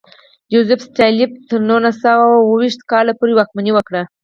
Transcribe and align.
جوزېف 0.51 0.79
ستالین 0.87 1.31
تر 1.49 1.59
نولس 1.69 1.95
سوه 2.03 2.25
اوه 2.35 2.53
ویشت 2.59 2.81
کال 2.91 3.07
پورې 3.19 3.33
واکمني 3.35 3.71
وکړه. 3.73 4.01